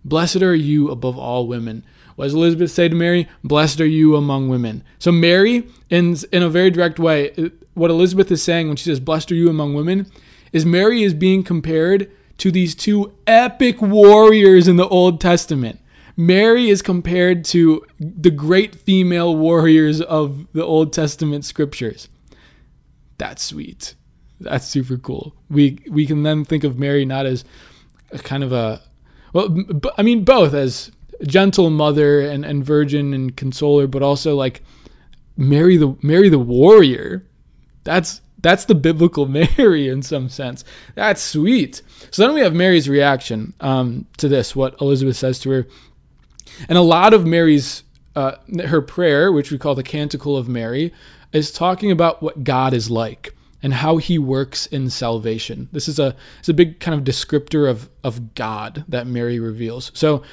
Blessed 0.03 0.41
are 0.41 0.53
you 0.53 0.89
above 0.89 1.17
all 1.17 1.47
women. 1.47 1.85
What 2.17 2.25
does 2.25 2.33
Elizabeth 2.33 2.71
say 2.71 2.89
to 2.89 2.95
Mary? 2.95 3.29
Blessed 3.45 3.79
are 3.79 3.87
you 3.87 4.17
among 4.17 4.49
women. 4.49 4.83
So, 4.97 5.13
Mary, 5.13 5.65
in, 5.89 6.17
in 6.33 6.43
a 6.43 6.49
very 6.49 6.69
direct 6.69 6.99
way, 6.99 7.31
what 7.75 7.91
Elizabeth 7.91 8.29
is 8.29 8.43
saying 8.43 8.67
when 8.67 8.75
she 8.75 8.89
says, 8.89 8.99
Blessed 8.99 9.31
are 9.31 9.35
you 9.35 9.49
among 9.49 9.73
women, 9.73 10.05
is 10.51 10.65
Mary 10.65 11.01
is 11.01 11.13
being 11.13 11.43
compared 11.43 12.11
to 12.39 12.51
these 12.51 12.75
two 12.75 13.13
epic 13.27 13.81
warriors 13.81 14.67
in 14.67 14.75
the 14.75 14.87
Old 14.87 15.21
Testament. 15.21 15.79
Mary 16.17 16.69
is 16.69 16.81
compared 16.81 17.45
to 17.45 17.85
the 17.99 18.31
great 18.31 18.75
female 18.75 19.37
warriors 19.37 20.01
of 20.01 20.45
the 20.51 20.65
Old 20.65 20.91
Testament 20.91 21.45
scriptures. 21.45 22.09
That's 23.17 23.43
sweet. 23.43 23.95
That's 24.41 24.65
super 24.65 24.97
cool. 24.97 25.35
We 25.49 25.79
we 25.89 26.05
can 26.05 26.23
then 26.23 26.45
think 26.45 26.63
of 26.63 26.79
Mary 26.79 27.05
not 27.05 27.25
as 27.25 27.45
a 28.11 28.19
kind 28.19 28.43
of 28.43 28.51
a 28.51 28.81
well, 29.33 29.63
I 29.97 30.01
mean 30.01 30.23
both 30.23 30.53
as 30.53 30.91
gentle 31.27 31.69
mother 31.69 32.21
and, 32.21 32.45
and 32.45 32.65
virgin 32.65 33.13
and 33.13 33.35
consoler, 33.35 33.87
but 33.87 34.01
also 34.01 34.35
like 34.35 34.63
Mary 35.37 35.77
the 35.77 35.95
Mary 36.01 36.29
the 36.29 36.39
warrior. 36.39 37.27
That's 37.83 38.21
that's 38.41 38.65
the 38.65 38.75
biblical 38.75 39.25
Mary 39.57 39.87
in 39.87 40.01
some 40.01 40.29
sense. 40.29 40.63
That's 40.95 41.21
sweet. 41.21 41.81
So 42.11 42.23
then 42.25 42.33
we 42.33 42.41
have 42.41 42.53
Mary's 42.53 42.89
reaction 42.89 43.53
um, 43.59 44.05
to 44.17 44.27
this, 44.27 44.55
what 44.55 44.79
Elizabeth 44.81 45.17
says 45.17 45.39
to 45.39 45.49
her. 45.51 45.67
And 46.67 46.77
a 46.77 46.81
lot 46.81 47.13
of 47.13 47.25
Mary's, 47.25 47.83
uh, 48.15 48.33
her 48.65 48.81
prayer, 48.81 49.31
which 49.31 49.51
we 49.51 49.57
call 49.57 49.75
the 49.75 49.83
Canticle 49.83 50.35
of 50.35 50.49
Mary, 50.49 50.93
is 51.31 51.51
talking 51.51 51.91
about 51.91 52.21
what 52.21 52.43
God 52.43 52.73
is 52.73 52.89
like 52.89 53.35
and 53.61 53.73
how 53.73 53.97
he 53.97 54.17
works 54.17 54.65
in 54.67 54.89
salvation. 54.89 55.67
This 55.71 55.87
is 55.87 55.99
a, 55.99 56.15
it's 56.39 56.49
a 56.49 56.53
big 56.53 56.79
kind 56.79 56.97
of 56.97 57.05
descriptor 57.05 57.69
of, 57.69 57.89
of 58.03 58.33
God 58.33 58.85
that 58.87 59.05
Mary 59.05 59.39
reveals. 59.39 59.91
So, 59.93 60.23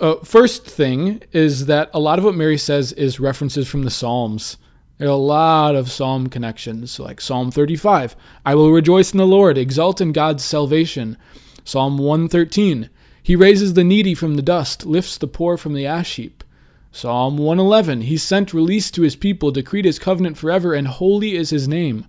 uh, 0.00 0.16
first 0.24 0.66
thing 0.66 1.22
is 1.32 1.66
that 1.66 1.90
a 1.92 2.00
lot 2.00 2.18
of 2.18 2.24
what 2.24 2.34
Mary 2.34 2.56
says 2.56 2.92
is 2.92 3.20
references 3.20 3.68
from 3.68 3.82
the 3.82 3.90
Psalms. 3.90 4.56
There 5.00 5.08
are 5.08 5.12
a 5.12 5.16
lot 5.16 5.76
of 5.76 5.90
psalm 5.90 6.26
connections, 6.26 7.00
like 7.00 7.22
Psalm 7.22 7.50
35, 7.50 8.14
I 8.44 8.54
will 8.54 8.70
rejoice 8.70 9.12
in 9.12 9.16
the 9.16 9.26
Lord, 9.26 9.56
exult 9.56 9.98
in 9.98 10.12
God's 10.12 10.44
salvation. 10.44 11.16
Psalm 11.64 11.96
113, 11.96 12.90
He 13.22 13.34
raises 13.34 13.72
the 13.72 13.82
needy 13.82 14.14
from 14.14 14.34
the 14.34 14.42
dust, 14.42 14.84
lifts 14.84 15.16
the 15.16 15.26
poor 15.26 15.56
from 15.56 15.72
the 15.72 15.86
ash 15.86 16.16
heap. 16.16 16.44
Psalm 16.92 17.38
111, 17.38 18.02
He 18.02 18.18
sent 18.18 18.52
release 18.52 18.90
to 18.90 19.00
His 19.00 19.16
people, 19.16 19.50
decreed 19.50 19.86
His 19.86 19.98
covenant 19.98 20.36
forever, 20.36 20.74
and 20.74 20.86
holy 20.86 21.34
is 21.34 21.48
His 21.48 21.66
name. 21.66 22.04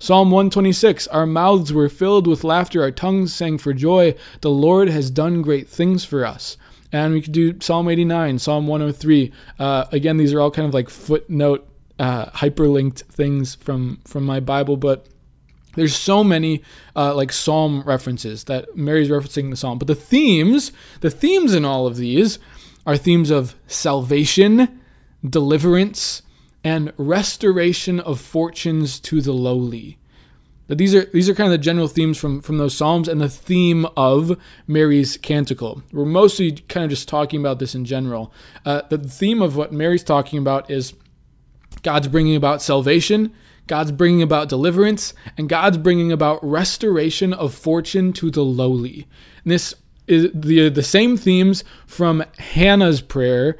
Psalm 0.00 0.32
126, 0.32 1.06
Our 1.06 1.26
mouths 1.26 1.72
were 1.72 1.88
filled 1.88 2.26
with 2.26 2.42
laughter, 2.42 2.82
our 2.82 2.90
tongues 2.90 3.32
sang 3.32 3.56
for 3.56 3.72
joy. 3.72 4.16
The 4.40 4.50
Lord 4.50 4.88
has 4.88 5.12
done 5.12 5.42
great 5.42 5.68
things 5.68 6.04
for 6.04 6.26
us. 6.26 6.56
And 6.90 7.14
we 7.14 7.22
could 7.22 7.30
do 7.30 7.60
Psalm 7.60 7.88
89, 7.88 8.40
Psalm 8.40 8.66
103. 8.66 9.30
Uh, 9.60 9.84
again, 9.92 10.16
these 10.16 10.34
are 10.34 10.40
all 10.40 10.50
kind 10.50 10.66
of 10.66 10.74
like 10.74 10.90
footnote 10.90 11.68
uh, 11.98 12.26
hyperlinked 12.26 13.02
things 13.02 13.54
from 13.54 14.00
from 14.04 14.24
my 14.24 14.40
Bible, 14.40 14.76
but 14.76 15.06
there's 15.74 15.96
so 15.96 16.22
many 16.22 16.62
uh, 16.94 17.14
like 17.14 17.32
psalm 17.32 17.82
references 17.86 18.44
that 18.44 18.76
Mary's 18.76 19.08
referencing 19.08 19.50
the 19.50 19.56
psalm. 19.56 19.78
But 19.78 19.88
the 19.88 19.94
themes, 19.94 20.72
the 21.00 21.10
themes 21.10 21.54
in 21.54 21.64
all 21.64 21.86
of 21.86 21.96
these 21.96 22.38
are 22.86 22.96
themes 22.96 23.30
of 23.30 23.54
salvation, 23.66 24.80
deliverance, 25.28 26.22
and 26.64 26.92
restoration 26.96 28.00
of 28.00 28.20
fortunes 28.20 29.00
to 29.00 29.20
the 29.20 29.32
lowly. 29.32 29.98
But 30.68 30.78
these 30.78 30.94
are 30.94 31.04
these 31.06 31.28
are 31.28 31.34
kind 31.34 31.52
of 31.52 31.52
the 31.52 31.58
general 31.58 31.88
themes 31.88 32.18
from 32.18 32.40
from 32.40 32.58
those 32.58 32.76
psalms 32.76 33.08
and 33.08 33.20
the 33.20 33.28
theme 33.28 33.86
of 33.96 34.38
Mary's 34.66 35.16
canticle. 35.16 35.82
We're 35.92 36.04
mostly 36.04 36.52
kind 36.52 36.84
of 36.84 36.90
just 36.90 37.08
talking 37.08 37.40
about 37.40 37.58
this 37.58 37.74
in 37.74 37.84
general. 37.84 38.32
Uh, 38.64 38.82
the 38.88 38.98
theme 38.98 39.42
of 39.42 39.56
what 39.56 39.72
Mary's 39.72 40.04
talking 40.04 40.38
about 40.38 40.70
is 40.70 40.94
God's 41.82 42.08
bringing 42.08 42.36
about 42.36 42.62
salvation, 42.62 43.32
God's 43.66 43.92
bringing 43.92 44.22
about 44.22 44.48
deliverance, 44.48 45.14
and 45.36 45.48
God's 45.48 45.78
bringing 45.78 46.12
about 46.12 46.44
restoration 46.44 47.32
of 47.32 47.54
fortune 47.54 48.12
to 48.14 48.30
the 48.30 48.44
lowly. 48.44 49.06
And 49.44 49.52
this 49.52 49.74
is 50.06 50.30
the 50.34 50.68
the 50.68 50.82
same 50.82 51.16
themes 51.16 51.64
from 51.86 52.24
Hannah's 52.38 53.00
prayer 53.00 53.56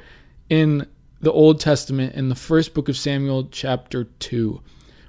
in 0.49 0.87
the 1.21 1.31
Old 1.31 1.59
Testament 1.59 2.15
in 2.15 2.29
the 2.29 2.35
first 2.35 2.73
book 2.73 2.89
of 2.89 2.97
Samuel 2.97 3.47
chapter 3.49 4.03
2, 4.03 4.61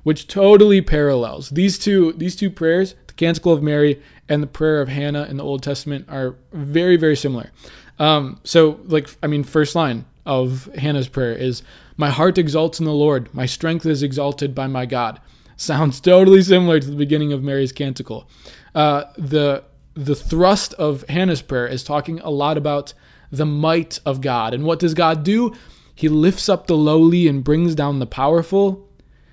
which 0.04 0.28
totally 0.28 0.80
parallels. 0.80 1.50
These 1.50 1.78
two 1.78 2.12
these 2.12 2.36
two 2.36 2.50
prayers, 2.50 2.94
the 3.06 3.14
Canticle 3.14 3.52
of 3.52 3.62
Mary 3.62 4.00
and 4.28 4.42
the 4.42 4.48
prayer 4.48 4.80
of 4.80 4.88
Hannah 4.88 5.24
in 5.24 5.36
the 5.36 5.44
Old 5.44 5.62
Testament 5.62 6.06
are 6.08 6.36
very 6.52 6.96
very 6.96 7.16
similar. 7.16 7.50
Um, 7.98 8.40
so 8.44 8.80
like 8.84 9.08
I 9.22 9.26
mean 9.26 9.44
first 9.44 9.74
line 9.74 10.04
of 10.26 10.68
Hannah's 10.76 11.08
prayer 11.08 11.32
is 11.32 11.62
my 11.96 12.10
heart 12.10 12.38
exalts 12.38 12.78
in 12.78 12.86
the 12.86 12.92
Lord. 12.92 13.32
My 13.34 13.46
strength 13.46 13.86
is 13.86 14.02
exalted 14.02 14.54
by 14.54 14.66
my 14.66 14.86
God. 14.86 15.20
Sounds 15.56 16.00
totally 16.00 16.42
similar 16.42 16.80
to 16.80 16.86
the 16.86 16.96
beginning 16.96 17.32
of 17.32 17.42
Mary's 17.42 17.72
canticle. 17.72 18.28
Uh, 18.74 19.04
the 19.16 19.64
the 19.94 20.16
thrust 20.16 20.74
of 20.74 21.04
Hannah's 21.08 21.42
prayer 21.42 21.68
is 21.68 21.84
talking 21.84 22.18
a 22.20 22.30
lot 22.30 22.58
about 22.58 22.94
the 23.30 23.46
might 23.46 24.00
of 24.04 24.20
God. 24.20 24.52
And 24.52 24.64
what 24.64 24.80
does 24.80 24.92
God 24.92 25.22
do? 25.22 25.54
He 25.94 26.08
lifts 26.08 26.48
up 26.48 26.66
the 26.66 26.76
lowly 26.76 27.28
and 27.28 27.44
brings 27.44 27.76
down 27.76 28.00
the 28.00 28.06
powerful. 28.06 28.88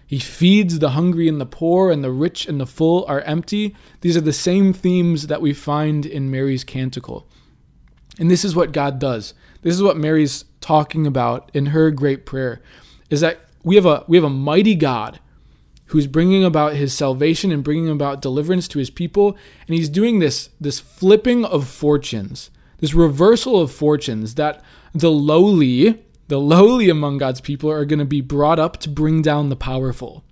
He 0.06 0.20
feeds 0.20 0.78
the 0.78 0.92
hungry 0.92 1.28
and 1.28 1.42
the 1.42 1.46
poor, 1.46 1.90
and 1.90 2.04
the 2.04 2.12
rich 2.12 2.46
and 2.46 2.60
the 2.60 2.66
full 2.68 3.06
are 3.08 3.22
empty. 3.22 3.76
These 4.02 4.18
are 4.18 4.22
the 4.22 4.34
same 4.34 4.74
themes 4.74 5.28
that 5.28 5.42
we 5.42 5.54
find 5.54 6.06
in 6.06 6.30
Mary's 6.30 6.64
canticle. 6.64 7.28
And 8.20 8.30
this 8.30 8.46
is 8.46 8.56
what 8.56 8.72
God 8.72 9.00
does. 9.00 9.34
This 9.62 9.76
is 9.76 9.84
what 9.84 9.98
Mary's 9.98 10.46
talking 10.60 11.08
about 11.08 11.50
in 11.54 11.68
her 11.68 11.92
great 11.92 12.26
prayer 12.26 12.62
is 13.10 13.22
that 13.22 13.42
we 13.64 13.76
have 13.76 13.86
a 13.86 14.04
we 14.08 14.18
have 14.18 14.24
a 14.24 14.30
mighty 14.30 14.76
God 14.76 15.20
who's 15.88 16.08
bringing 16.08 16.44
about 16.44 16.74
his 16.74 16.94
salvation 16.94 17.52
and 17.52 17.64
bringing 17.64 17.90
about 17.90 18.22
deliverance 18.22 18.68
to 18.70 18.80
his 18.80 18.90
people. 18.90 19.38
And 19.68 19.76
he's 19.76 19.90
doing 19.90 20.20
this 20.20 20.50
this 20.60 20.80
flipping 20.80 21.46
of 21.46 21.68
fortunes 21.68 22.50
this 22.82 22.94
reversal 22.94 23.62
of 23.62 23.72
fortunes 23.72 24.36
that 24.36 24.62
the 24.94 25.12
lowly 25.12 26.04
the 26.28 26.40
lowly 26.40 26.90
among 26.90 27.18
God's 27.18 27.42
people 27.42 27.72
are 27.72 27.86
going 27.86 28.00
to 28.00 28.06
be 28.06 28.22
brought 28.22 28.60
up 28.60 28.78
to 28.78 28.90
bring 28.90 29.22
down 29.22 29.50
the 29.50 29.56
powerful. 29.56 30.24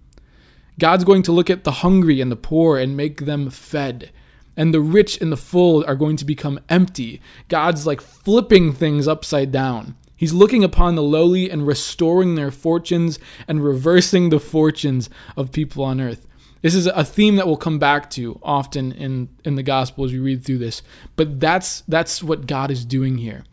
God's 0.79 1.03
going 1.03 1.23
to 1.23 1.33
look 1.33 1.49
at 1.49 1.65
the 1.65 1.71
hungry 1.71 2.21
and 2.21 2.31
the 2.31 2.37
poor 2.37 2.77
and 2.77 2.95
make 2.95 3.25
them 3.25 3.49
fed 3.49 4.11
and 4.59 4.73
the 4.73 4.81
rich 4.81 5.19
and 5.19 5.31
the 5.31 5.37
full 5.37 5.83
are 5.87 5.95
going 5.95 6.17
to 6.17 6.25
become 6.25 6.59
empty 6.69 7.19
God's 7.47 7.87
like 7.87 8.01
flipping 8.01 8.73
things 8.73 9.07
upside 9.07 9.51
down 9.51 9.95
He's 10.19 10.33
looking 10.33 10.65
upon 10.65 10.95
the 10.95 11.01
lowly 11.01 11.49
and 11.49 11.65
restoring 11.65 12.35
their 12.35 12.51
fortunes 12.51 13.19
and 13.47 13.63
reversing 13.63 14.31
the 14.31 14.39
fortunes 14.41 15.09
of 15.37 15.53
people 15.53 15.81
on 15.81 16.01
earth. 16.01 16.27
This 16.61 16.75
is 16.75 16.87
a 16.87 17.05
theme 17.05 17.37
that 17.37 17.47
we'll 17.47 17.55
come 17.55 17.79
back 17.79 18.09
to 18.11 18.37
often 18.43 18.91
in, 18.91 19.29
in 19.45 19.55
the 19.55 19.63
gospel 19.63 20.03
as 20.03 20.11
we 20.11 20.19
read 20.19 20.43
through 20.43 20.57
this. 20.57 20.81
But 21.15 21.39
that's 21.39 21.83
that's 21.87 22.21
what 22.21 22.47
God 22.47 22.69
is 22.69 22.83
doing 22.83 23.17
here. 23.17 23.45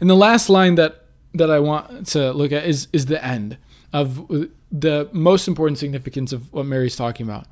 And 0.00 0.10
the 0.10 0.16
last 0.16 0.48
line 0.48 0.74
that 0.74 1.04
that 1.34 1.52
I 1.52 1.60
want 1.60 2.08
to 2.08 2.32
look 2.32 2.50
at 2.50 2.66
is 2.66 2.88
is 2.92 3.06
the 3.06 3.24
end 3.24 3.56
of 3.92 4.28
the 4.74 5.08
most 5.12 5.46
important 5.46 5.78
significance 5.78 6.32
of 6.32 6.52
what 6.52 6.66
Mary's 6.66 6.96
talking 6.96 7.24
about. 7.24 7.46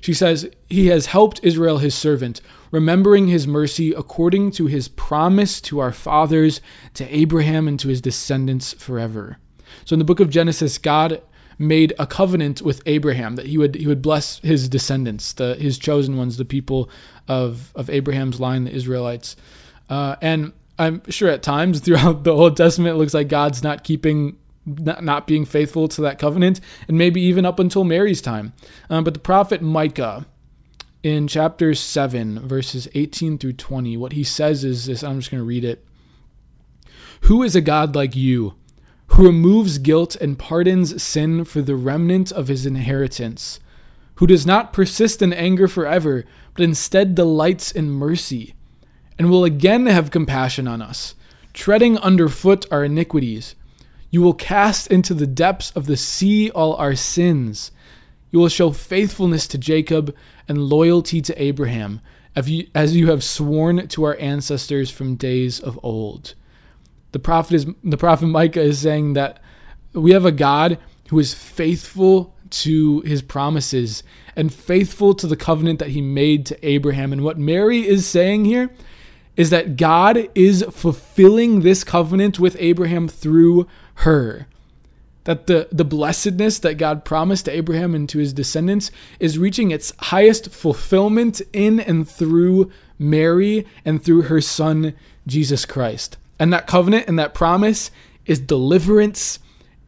She 0.00 0.12
says, 0.12 0.50
He 0.68 0.88
has 0.88 1.06
helped 1.06 1.38
Israel, 1.44 1.78
his 1.78 1.94
servant, 1.94 2.40
remembering 2.72 3.28
his 3.28 3.46
mercy 3.46 3.92
according 3.92 4.50
to 4.52 4.66
his 4.66 4.88
promise 4.88 5.60
to 5.62 5.78
our 5.78 5.92
fathers, 5.92 6.60
to 6.94 7.16
Abraham, 7.16 7.68
and 7.68 7.78
to 7.78 7.88
his 7.88 8.00
descendants 8.00 8.72
forever. 8.72 9.38
So 9.84 9.94
in 9.94 10.00
the 10.00 10.04
book 10.04 10.18
of 10.18 10.30
Genesis, 10.30 10.76
God 10.76 11.22
made 11.58 11.92
a 11.96 12.08
covenant 12.08 12.60
with 12.60 12.82
Abraham 12.86 13.36
that 13.36 13.46
he 13.46 13.56
would 13.56 13.76
he 13.76 13.86
would 13.86 14.02
bless 14.02 14.40
his 14.40 14.68
descendants, 14.68 15.32
the 15.34 15.54
his 15.54 15.78
chosen 15.78 16.16
ones, 16.16 16.38
the 16.38 16.44
people 16.44 16.90
of 17.28 17.72
of 17.76 17.88
Abraham's 17.88 18.40
line, 18.40 18.64
the 18.64 18.72
Israelites. 18.72 19.36
Uh, 19.88 20.16
and 20.20 20.52
I'm 20.76 21.08
sure 21.08 21.30
at 21.30 21.44
times 21.44 21.78
throughout 21.80 22.24
the 22.24 22.32
Old 22.32 22.56
Testament, 22.56 22.96
it 22.96 22.98
looks 22.98 23.14
like 23.14 23.28
God's 23.28 23.62
not 23.62 23.84
keeping 23.84 24.36
not 24.66 25.26
being 25.26 25.44
faithful 25.44 25.88
to 25.88 26.00
that 26.02 26.18
covenant, 26.18 26.60
and 26.88 26.96
maybe 26.96 27.20
even 27.20 27.44
up 27.44 27.58
until 27.58 27.84
Mary's 27.84 28.22
time. 28.22 28.52
Um, 28.88 29.04
but 29.04 29.14
the 29.14 29.20
prophet 29.20 29.62
Micah, 29.62 30.26
in 31.02 31.28
chapter 31.28 31.74
7, 31.74 32.40
verses 32.40 32.88
18 32.94 33.38
through 33.38 33.52
20, 33.54 33.96
what 33.96 34.12
he 34.12 34.24
says 34.24 34.64
is 34.64 34.86
this 34.86 35.04
I'm 35.04 35.18
just 35.20 35.30
going 35.30 35.40
to 35.40 35.46
read 35.46 35.64
it. 35.64 35.84
Who 37.22 37.42
is 37.42 37.54
a 37.54 37.60
God 37.60 37.94
like 37.94 38.16
you, 38.16 38.54
who 39.08 39.26
removes 39.26 39.78
guilt 39.78 40.16
and 40.16 40.38
pardons 40.38 41.02
sin 41.02 41.44
for 41.44 41.62
the 41.62 41.76
remnant 41.76 42.32
of 42.32 42.48
his 42.48 42.64
inheritance, 42.66 43.60
who 44.16 44.26
does 44.26 44.46
not 44.46 44.72
persist 44.72 45.20
in 45.20 45.32
anger 45.32 45.68
forever, 45.68 46.24
but 46.54 46.62
instead 46.62 47.14
delights 47.14 47.70
in 47.70 47.90
mercy, 47.90 48.54
and 49.18 49.30
will 49.30 49.44
again 49.44 49.86
have 49.86 50.10
compassion 50.10 50.66
on 50.66 50.80
us, 50.80 51.14
treading 51.52 51.98
underfoot 51.98 52.66
our 52.70 52.84
iniquities? 52.84 53.54
You 54.14 54.22
will 54.22 54.34
cast 54.34 54.86
into 54.92 55.12
the 55.12 55.26
depths 55.26 55.72
of 55.72 55.86
the 55.86 55.96
sea 55.96 56.48
all 56.48 56.76
our 56.76 56.94
sins. 56.94 57.72
You 58.30 58.38
will 58.38 58.48
show 58.48 58.70
faithfulness 58.70 59.48
to 59.48 59.58
Jacob 59.58 60.14
and 60.46 60.68
loyalty 60.68 61.20
to 61.22 61.42
Abraham, 61.42 62.00
as 62.36 62.94
you 62.94 63.10
have 63.10 63.24
sworn 63.24 63.88
to 63.88 64.04
our 64.04 64.16
ancestors 64.18 64.88
from 64.88 65.16
days 65.16 65.58
of 65.58 65.80
old. 65.82 66.36
The 67.10 67.18
prophet 67.18 67.54
is 67.54 67.66
the 67.82 67.96
prophet 67.96 68.26
Micah 68.26 68.62
is 68.62 68.78
saying 68.78 69.14
that 69.14 69.40
we 69.94 70.12
have 70.12 70.26
a 70.26 70.30
God 70.30 70.78
who 71.08 71.18
is 71.18 71.34
faithful 71.34 72.36
to 72.50 73.00
his 73.00 73.20
promises 73.20 74.04
and 74.36 74.54
faithful 74.54 75.14
to 75.14 75.26
the 75.26 75.34
covenant 75.34 75.80
that 75.80 75.88
he 75.88 76.00
made 76.00 76.46
to 76.46 76.64
Abraham. 76.64 77.12
And 77.12 77.24
what 77.24 77.36
Mary 77.36 77.84
is 77.84 78.06
saying 78.06 78.44
here 78.44 78.70
is 79.36 79.50
that 79.50 79.76
God 79.76 80.28
is 80.36 80.64
fulfilling 80.70 81.62
this 81.62 81.82
covenant 81.82 82.38
with 82.38 82.56
Abraham 82.60 83.08
through 83.08 83.66
her. 83.94 84.46
that 85.24 85.46
the, 85.46 85.68
the 85.72 85.84
blessedness 85.84 86.58
that 86.60 86.74
God 86.74 87.04
promised 87.04 87.46
to 87.46 87.50
Abraham 87.56 87.94
and 87.94 88.08
to 88.10 88.18
his 88.18 88.32
descendants 88.32 88.90
is 89.18 89.38
reaching 89.38 89.70
its 89.70 89.92
highest 89.98 90.50
fulfillment 90.50 91.40
in 91.52 91.80
and 91.80 92.08
through 92.08 92.70
Mary 92.98 93.66
and 93.84 94.02
through 94.02 94.22
her 94.22 94.40
son, 94.40 94.94
Jesus 95.26 95.64
Christ. 95.64 96.16
And 96.38 96.52
that 96.52 96.66
covenant 96.66 97.08
and 97.08 97.18
that 97.18 97.34
promise 97.34 97.90
is 98.26 98.38
deliverance, 98.38 99.38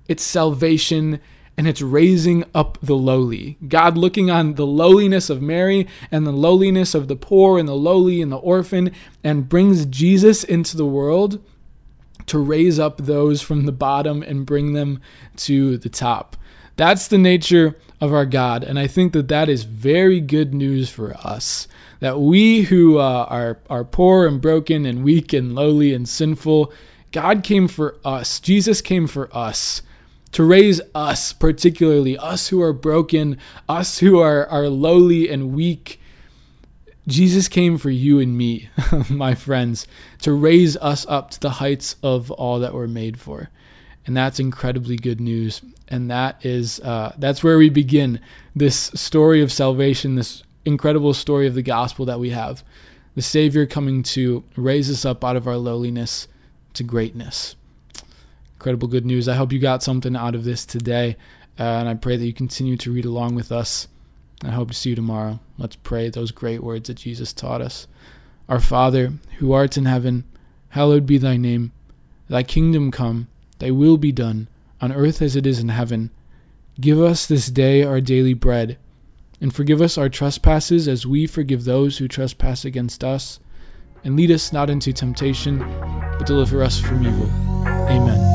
it's 0.08 0.22
salvation, 0.22 1.20
and 1.58 1.66
it's 1.66 1.82
raising 1.82 2.44
up 2.54 2.78
the 2.82 2.96
lowly. 2.96 3.56
God 3.66 3.96
looking 3.96 4.30
on 4.30 4.54
the 4.54 4.66
lowliness 4.66 5.30
of 5.30 5.40
Mary 5.40 5.86
and 6.10 6.26
the 6.26 6.32
lowliness 6.32 6.94
of 6.94 7.08
the 7.08 7.16
poor 7.16 7.58
and 7.58 7.68
the 7.68 7.74
lowly 7.74 8.20
and 8.20 8.30
the 8.30 8.36
orphan 8.36 8.92
and 9.24 9.48
brings 9.48 9.86
Jesus 9.86 10.44
into 10.44 10.76
the 10.76 10.86
world 10.86 11.42
to 12.26 12.38
raise 12.38 12.78
up 12.78 12.98
those 12.98 13.42
from 13.42 13.66
the 13.66 13.72
bottom 13.72 14.22
and 14.22 14.46
bring 14.46 14.72
them 14.72 15.00
to 15.36 15.76
the 15.78 15.88
top. 15.88 16.36
That's 16.76 17.08
the 17.08 17.18
nature 17.18 17.76
of 18.00 18.12
our 18.12 18.26
God. 18.26 18.62
And 18.62 18.78
I 18.78 18.86
think 18.86 19.12
that 19.14 19.28
that 19.28 19.48
is 19.48 19.64
very 19.64 20.20
good 20.20 20.52
news 20.52 20.90
for 20.90 21.14
us. 21.14 21.68
That 22.00 22.20
we 22.20 22.62
who 22.62 22.98
uh, 22.98 23.26
are, 23.28 23.58
are 23.70 23.84
poor 23.84 24.26
and 24.26 24.40
broken 24.40 24.84
and 24.84 25.02
weak 25.02 25.32
and 25.32 25.54
lowly 25.54 25.94
and 25.94 26.06
sinful, 26.06 26.72
God 27.12 27.42
came 27.42 27.68
for 27.68 27.96
us. 28.04 28.40
Jesus 28.40 28.82
came 28.82 29.06
for 29.06 29.34
us 29.34 29.80
to 30.32 30.44
raise 30.44 30.82
us, 30.94 31.32
particularly 31.32 32.18
us 32.18 32.48
who 32.48 32.60
are 32.60 32.74
broken, 32.74 33.38
us 33.70 34.00
who 34.00 34.18
are, 34.18 34.46
are 34.48 34.68
lowly 34.68 35.30
and 35.30 35.54
weak. 35.54 35.98
Jesus 37.06 37.48
came 37.48 37.78
for 37.78 37.90
you 37.90 38.18
and 38.18 38.36
me, 38.36 38.68
my 39.10 39.34
friends, 39.34 39.86
to 40.22 40.32
raise 40.32 40.76
us 40.78 41.06
up 41.08 41.30
to 41.30 41.40
the 41.40 41.50
heights 41.50 41.96
of 42.02 42.30
all 42.32 42.58
that 42.60 42.74
we're 42.74 42.88
made 42.88 43.18
for. 43.18 43.48
And 44.06 44.16
that's 44.16 44.40
incredibly 44.40 44.96
good 44.96 45.20
news. 45.20 45.62
And 45.88 46.10
that 46.10 46.44
is 46.44 46.80
uh, 46.80 47.14
that's 47.18 47.44
where 47.44 47.58
we 47.58 47.70
begin 47.70 48.20
this 48.54 48.90
story 48.94 49.42
of 49.42 49.52
salvation, 49.52 50.16
this 50.16 50.42
incredible 50.64 51.14
story 51.14 51.46
of 51.46 51.54
the 51.54 51.62
gospel 51.62 52.06
that 52.06 52.20
we 52.20 52.30
have. 52.30 52.64
The 53.14 53.22
Savior 53.22 53.66
coming 53.66 54.02
to 54.02 54.44
raise 54.56 54.90
us 54.90 55.04
up 55.04 55.24
out 55.24 55.36
of 55.36 55.46
our 55.46 55.56
lowliness 55.56 56.28
to 56.74 56.82
greatness 56.82 57.56
incredible 58.56 58.88
good 58.88 59.06
news. 59.06 59.28
I 59.28 59.34
hope 59.34 59.52
you 59.52 59.58
got 59.58 59.82
something 59.82 60.16
out 60.16 60.34
of 60.34 60.42
this 60.42 60.64
today, 60.64 61.16
uh, 61.58 61.62
and 61.62 61.88
I 61.88 61.94
pray 61.94 62.16
that 62.16 62.26
you 62.26 62.32
continue 62.32 62.76
to 62.78 62.90
read 62.90 63.04
along 63.04 63.34
with 63.34 63.52
us. 63.52 63.86
I 64.42 64.50
hope 64.50 64.68
to 64.68 64.74
see 64.74 64.90
you 64.90 64.96
tomorrow. 64.96 65.40
Let's 65.58 65.76
pray 65.76 66.08
those 66.08 66.30
great 66.30 66.62
words 66.62 66.88
that 66.88 66.98
Jesus 66.98 67.32
taught 67.32 67.60
us. 67.60 67.86
Our 68.48 68.60
Father, 68.60 69.14
who 69.38 69.52
art 69.52 69.76
in 69.76 69.86
heaven, 69.86 70.24
hallowed 70.70 71.06
be 71.06 71.18
thy 71.18 71.36
name. 71.36 71.72
Thy 72.28 72.42
kingdom 72.42 72.90
come, 72.90 73.28
thy 73.58 73.70
will 73.70 73.96
be 73.96 74.12
done, 74.12 74.48
on 74.80 74.92
earth 74.92 75.22
as 75.22 75.36
it 75.36 75.46
is 75.46 75.58
in 75.58 75.70
heaven. 75.70 76.10
Give 76.80 77.00
us 77.00 77.26
this 77.26 77.46
day 77.46 77.82
our 77.82 78.00
daily 78.00 78.34
bread, 78.34 78.76
and 79.40 79.54
forgive 79.54 79.80
us 79.80 79.96
our 79.96 80.08
trespasses 80.08 80.86
as 80.86 81.06
we 81.06 81.26
forgive 81.26 81.64
those 81.64 81.98
who 81.98 82.08
trespass 82.08 82.64
against 82.64 83.02
us. 83.02 83.40
And 84.04 84.16
lead 84.16 84.30
us 84.30 84.52
not 84.52 84.70
into 84.70 84.92
temptation, 84.92 85.58
but 85.58 86.26
deliver 86.26 86.62
us 86.62 86.78
from 86.78 87.06
evil. 87.06 87.28
Amen. 87.88 88.25